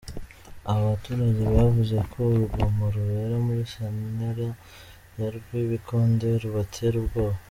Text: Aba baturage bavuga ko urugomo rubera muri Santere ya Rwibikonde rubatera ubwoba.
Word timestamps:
Aba 0.69 0.83
baturage 0.91 1.43
bavuga 1.53 1.97
ko 2.11 2.19
urugomo 2.33 2.83
rubera 2.95 3.35
muri 3.45 3.63
Santere 3.73 4.47
ya 5.19 5.27
Rwibikonde 5.35 6.27
rubatera 6.43 6.95
ubwoba. 7.01 7.37